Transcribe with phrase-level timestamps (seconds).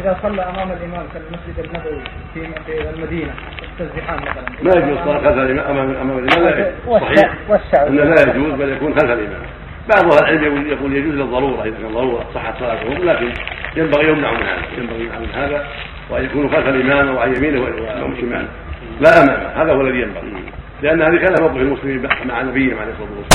[0.00, 2.02] إذا صلى أمام الإمام في المسجد النبوي
[2.34, 3.34] في المدينة
[3.80, 4.44] الزحام مثلا.
[4.62, 7.34] ما يجوز الصلاة خلف الإمام أمام أمام الإمام لا صحيح.
[7.74, 9.42] أنه لا يجوز بل يكون خلف الإمام.
[9.94, 13.32] بعض أهل العلم يقول يجوز للضرورة إذا كان ضرورة صحت صلاتهم لكن
[13.76, 15.66] ينبغي يمنع من هذا ينبغي يمنع من هذا
[16.10, 17.66] وأن يكونوا خلف الإمام أو عن يمينه
[18.02, 18.48] أو شماله
[19.00, 20.44] لا أمامه هذا هو الذي ينبغي.
[20.82, 23.30] لأن هذه كانت موقف المسلمين مع نبيهم عليه الصلاة والسلام.